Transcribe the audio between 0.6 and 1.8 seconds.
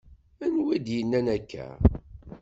i d-yenna akka?